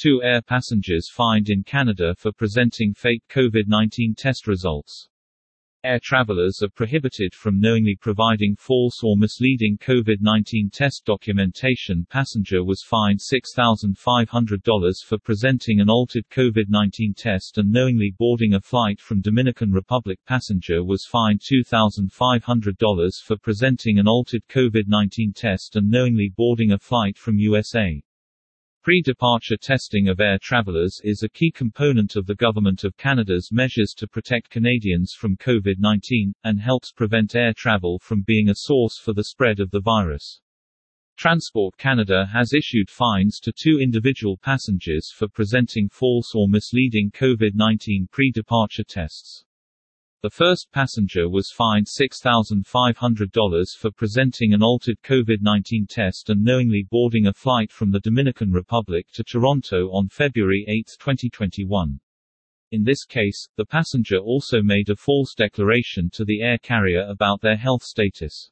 Two 0.00 0.22
air 0.22 0.40
passengers 0.40 1.10
fined 1.12 1.50
in 1.50 1.62
Canada 1.62 2.14
for 2.16 2.32
presenting 2.32 2.94
fake 2.94 3.22
COVID-19 3.28 4.16
test 4.16 4.46
results. 4.46 5.10
Air 5.84 6.00
travelers 6.02 6.62
are 6.62 6.70
prohibited 6.70 7.34
from 7.34 7.60
knowingly 7.60 7.98
providing 8.00 8.56
false 8.56 9.02
or 9.02 9.18
misleading 9.18 9.76
COVID-19 9.76 10.72
test 10.72 11.04
documentation. 11.04 12.06
Passenger 12.08 12.64
was 12.64 12.82
fined 12.82 13.20
$6,500 13.20 15.04
for 15.04 15.18
presenting 15.18 15.80
an 15.80 15.90
altered 15.90 16.24
COVID-19 16.30 17.14
test 17.14 17.58
and 17.58 17.70
knowingly 17.70 18.14
boarding 18.18 18.54
a 18.54 18.60
flight 18.62 19.02
from 19.02 19.20
Dominican 19.20 19.70
Republic. 19.70 20.18
Passenger 20.26 20.82
was 20.82 21.04
fined 21.04 21.42
$2,500 21.42 23.22
for 23.22 23.36
presenting 23.36 23.98
an 23.98 24.08
altered 24.08 24.48
COVID-19 24.48 25.34
test 25.34 25.76
and 25.76 25.90
knowingly 25.90 26.32
boarding 26.34 26.72
a 26.72 26.78
flight 26.78 27.18
from 27.18 27.38
USA. 27.38 28.00
Pre-departure 28.82 29.58
testing 29.58 30.08
of 30.08 30.20
air 30.20 30.38
travelers 30.40 31.02
is 31.04 31.22
a 31.22 31.28
key 31.28 31.50
component 31.50 32.16
of 32.16 32.24
the 32.24 32.34
Government 32.34 32.82
of 32.82 32.96
Canada's 32.96 33.50
measures 33.52 33.92
to 33.98 34.08
protect 34.08 34.48
Canadians 34.48 35.12
from 35.12 35.36
COVID-19, 35.36 36.32
and 36.44 36.58
helps 36.58 36.90
prevent 36.90 37.36
air 37.36 37.52
travel 37.54 37.98
from 37.98 38.22
being 38.22 38.48
a 38.48 38.54
source 38.54 38.96
for 38.96 39.12
the 39.12 39.24
spread 39.24 39.60
of 39.60 39.70
the 39.70 39.82
virus. 39.82 40.40
Transport 41.18 41.76
Canada 41.76 42.24
has 42.32 42.54
issued 42.54 42.88
fines 42.88 43.38
to 43.40 43.52
two 43.52 43.80
individual 43.82 44.38
passengers 44.38 45.12
for 45.14 45.28
presenting 45.28 45.90
false 45.90 46.34
or 46.34 46.48
misleading 46.48 47.10
COVID-19 47.10 48.10
pre-departure 48.10 48.84
tests. 48.84 49.44
The 50.22 50.28
first 50.28 50.70
passenger 50.70 51.30
was 51.30 51.50
fined 51.50 51.86
$6,500 51.86 53.76
for 53.78 53.90
presenting 53.90 54.52
an 54.52 54.62
altered 54.62 55.00
COVID-19 55.02 55.88
test 55.88 56.28
and 56.28 56.44
knowingly 56.44 56.86
boarding 56.90 57.26
a 57.26 57.32
flight 57.32 57.72
from 57.72 57.90
the 57.90 58.00
Dominican 58.00 58.52
Republic 58.52 59.06
to 59.14 59.24
Toronto 59.24 59.88
on 59.92 60.10
February 60.10 60.66
8, 60.68 60.88
2021. 60.98 61.98
In 62.70 62.84
this 62.84 63.06
case, 63.06 63.48
the 63.56 63.64
passenger 63.64 64.18
also 64.18 64.60
made 64.60 64.90
a 64.90 64.96
false 64.96 65.32
declaration 65.34 66.10
to 66.12 66.26
the 66.26 66.42
air 66.42 66.58
carrier 66.58 67.06
about 67.08 67.40
their 67.40 67.56
health 67.56 67.82
status. 67.82 68.50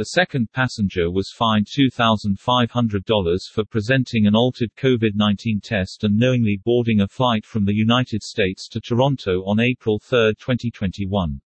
The 0.00 0.16
second 0.16 0.50
passenger 0.52 1.10
was 1.10 1.30
fined 1.30 1.66
$2,500 1.66 3.50
for 3.52 3.64
presenting 3.66 4.26
an 4.26 4.34
altered 4.34 4.70
COVID-19 4.78 5.62
test 5.62 6.04
and 6.04 6.16
knowingly 6.16 6.58
boarding 6.64 7.02
a 7.02 7.06
flight 7.06 7.44
from 7.44 7.66
the 7.66 7.74
United 7.74 8.22
States 8.22 8.66
to 8.68 8.80
Toronto 8.80 9.44
on 9.44 9.60
April 9.60 9.98
3, 9.98 10.36
2021. 10.40 11.42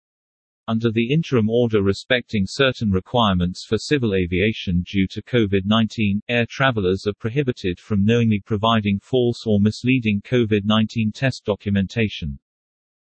Under 0.68 0.92
the 0.92 1.14
interim 1.14 1.48
order 1.48 1.84
respecting 1.84 2.46
certain 2.48 2.90
requirements 2.90 3.64
for 3.70 3.78
civil 3.78 4.16
aviation 4.16 4.82
due 4.82 5.06
to 5.12 5.22
COVID-19, 5.22 6.22
air 6.28 6.48
travelers 6.50 7.06
are 7.06 7.14
prohibited 7.14 7.80
from 7.80 8.04
knowingly 8.04 8.42
providing 8.44 9.00
false 9.00 9.44
or 9.46 9.60
misleading 9.60 10.24
COVID-19 10.24 11.14
test 11.14 11.46
documentation. 11.46 12.40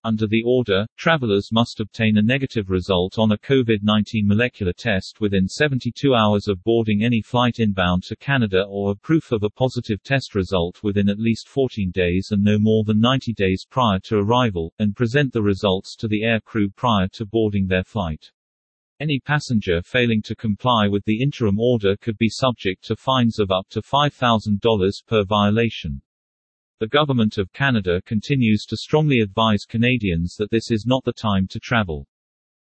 Under 0.05 0.27
the 0.27 0.43
order, 0.43 0.85
travelers 0.97 1.49
must 1.53 1.79
obtain 1.79 2.17
a 2.17 2.21
negative 2.21 2.69
result 2.69 3.17
on 3.17 3.31
a 3.31 3.37
COVID-19 3.37 4.25
molecular 4.25 4.73
test 4.73 5.21
within 5.21 5.47
72 5.47 6.13
hours 6.13 6.49
of 6.49 6.61
boarding 6.65 7.05
any 7.05 7.21
flight 7.21 7.59
inbound 7.59 8.03
to 8.03 8.17
Canada 8.17 8.65
or 8.67 8.91
a 8.91 8.95
proof 8.97 9.31
of 9.31 9.43
a 9.43 9.49
positive 9.49 10.03
test 10.03 10.35
result 10.35 10.83
within 10.83 11.07
at 11.07 11.19
least 11.19 11.47
14 11.47 11.89
days 11.91 12.31
and 12.31 12.43
no 12.43 12.59
more 12.59 12.83
than 12.83 12.99
90 12.99 13.31
days 13.31 13.65
prior 13.69 13.97
to 13.99 14.17
arrival, 14.17 14.73
and 14.77 14.93
present 14.93 15.31
the 15.31 15.41
results 15.41 15.95
to 15.95 16.09
the 16.09 16.25
air 16.25 16.41
crew 16.41 16.69
prior 16.69 17.07
to 17.13 17.25
boarding 17.25 17.67
their 17.67 17.85
flight. 17.85 18.31
Any 18.99 19.21
passenger 19.21 19.81
failing 19.81 20.21
to 20.23 20.35
comply 20.35 20.89
with 20.89 21.05
the 21.05 21.21
interim 21.21 21.59
order 21.59 21.95
could 21.95 22.17
be 22.17 22.27
subject 22.27 22.83
to 22.85 22.97
fines 22.97 23.39
of 23.39 23.51
up 23.51 23.69
to 23.69 23.81
$5,000 23.81 25.05
per 25.07 25.23
violation. 25.23 26.01
The 26.83 26.89
Government 26.89 27.37
of 27.37 27.53
Canada 27.53 28.01
continues 28.01 28.65
to 28.65 28.75
strongly 28.75 29.21
advise 29.21 29.63
Canadians 29.63 30.35
that 30.35 30.51
this 30.51 30.69
is 30.69 30.85
not 30.85 31.05
the 31.05 31.13
time 31.13 31.47
to 31.47 31.59
travel. 31.61 32.09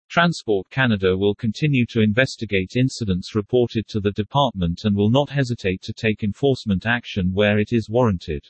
Transport 0.08 0.70
Canada 0.70 1.18
will 1.18 1.36
continue 1.36 1.86
to 1.88 2.00
investigate 2.00 2.78
incidents 2.78 3.36
reported 3.36 3.90
to 3.90 4.00
the 4.00 4.14
department 4.14 4.86
and 4.86 4.96
will 4.96 5.10
not 5.10 5.32
hesitate 5.32 5.82
to 5.82 5.92
take 5.92 6.24
enforcement 6.24 6.86
action 6.86 7.34
where 7.34 7.60
it 7.60 7.74
is 7.74 7.90
warranted. 7.90 8.48